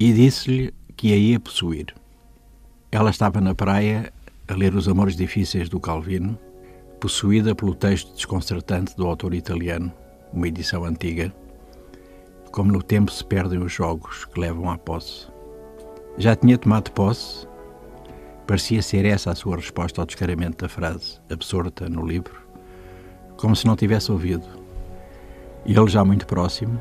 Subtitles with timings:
[0.00, 1.94] e disse-lhe que a ia possuir.
[2.90, 4.10] Ela estava na praia
[4.48, 6.38] a ler Os Amores Difíceis do Calvino,
[6.98, 9.92] possuída pelo texto desconcertante do autor italiano,
[10.32, 11.30] uma edição antiga,
[12.50, 15.28] como no tempo se perdem os jogos que levam à posse.
[16.16, 17.46] Já tinha tomado posse?
[18.46, 22.40] Parecia ser essa a sua resposta ao descaramento da frase, absorta no livro,
[23.36, 24.48] como se não tivesse ouvido.
[25.66, 26.80] E ele já muito próximo,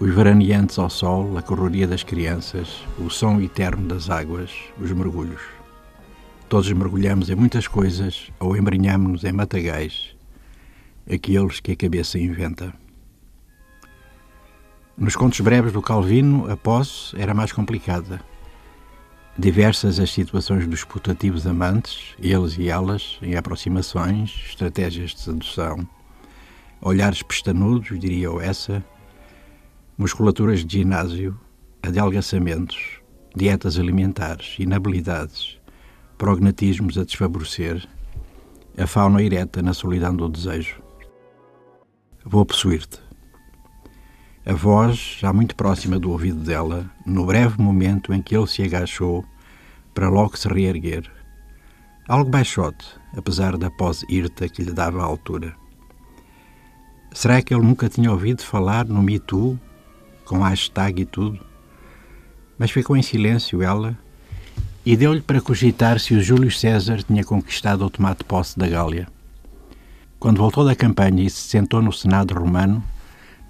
[0.00, 5.40] os veraneantes ao sol, a correria das crianças, o som eterno das águas, os mergulhos.
[6.48, 10.14] Todos mergulhamos em muitas coisas ou embrenhamos-nos em matagais,
[11.10, 12.74] aqueles que a cabeça inventa.
[14.96, 18.20] Nos contos breves do Calvino, a posse era mais complicada.
[19.38, 25.88] Diversas as situações dos putativos amantes, eles e elas, em aproximações, estratégias de sedução,
[26.82, 28.84] olhares pestanudos, diria eu essa,
[30.02, 31.38] musculaturas de ginásio,
[31.80, 33.00] adelgaçamentos,
[33.36, 35.60] dietas alimentares, inabilidades,
[36.18, 37.88] prognatismos a desfavorecer,
[38.76, 40.82] a fauna ereta na solidão do desejo.
[42.24, 42.98] Vou possuir-te.
[44.44, 48.60] A voz, já muito próxima do ouvido dela, no breve momento em que ele se
[48.60, 49.24] agachou
[49.94, 51.08] para logo se reerguer.
[52.08, 52.84] Algo baixote,
[53.16, 55.54] apesar da pose irta que lhe dava a altura.
[57.12, 59.56] Será que ele nunca tinha ouvido falar no Me Too,
[60.24, 61.38] com hashtag e tudo?
[62.58, 63.96] Mas ficou em silêncio ela
[64.84, 69.06] e deu-lhe para cogitar se o Júlio César tinha conquistado ou tomado posse da Gália.
[70.18, 72.82] Quando voltou da campanha e se sentou no Senado romano,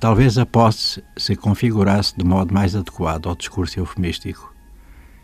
[0.00, 4.50] Talvez a posse se configurasse de modo mais adequado ao discurso eufemístico.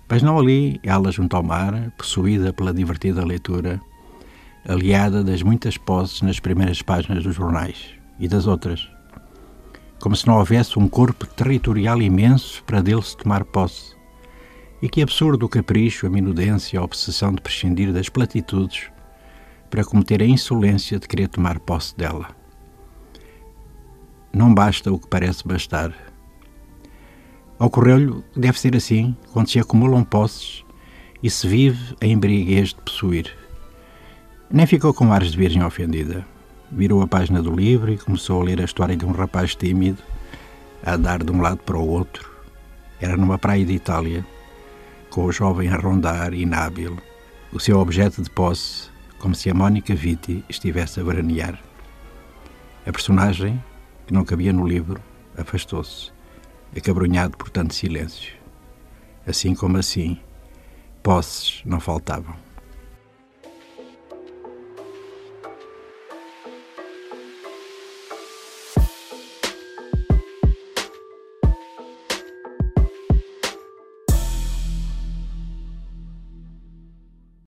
[0.06, 3.80] Mas não ali, ela junto ao mar, possuída pela divertida leitura,
[4.68, 7.86] aliada das muitas posses nas primeiras páginas dos jornais
[8.18, 8.86] e das outras.
[10.00, 13.96] Como se não houvesse um corpo territorial imenso para dele se tomar posse.
[14.80, 18.90] E que absurdo o capricho, a minudência, a obsessão de prescindir das platitudes
[19.70, 22.28] para cometer a insolência de querer tomar posse dela.
[24.32, 25.92] Não basta o que parece bastar.
[27.58, 30.62] Ocorreu-lhe deve ser assim quando se acumulam posses
[31.22, 33.34] e se vive a embriaguez de possuir.
[34.50, 36.26] Nem ficou com ares de virgem ofendida.
[36.70, 40.02] Virou a página do livro e começou a ler a história de um rapaz tímido,
[40.84, 42.30] a andar de um lado para o outro.
[43.00, 44.26] Era numa praia de Itália,
[45.08, 46.98] com o jovem a rondar, inábil,
[47.52, 51.58] o seu objeto de posse, como se a Mónica Vitti estivesse a veranear.
[52.84, 53.62] A personagem,
[54.06, 55.00] que não cabia no livro,
[55.36, 56.10] afastou-se,
[56.76, 58.34] acabrunhado por tanto silêncio.
[59.26, 60.18] Assim como assim,
[61.02, 62.45] posses não faltavam.